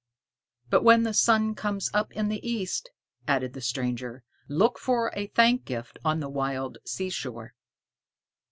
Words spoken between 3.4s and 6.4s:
the stranger, "look for a thank gift on the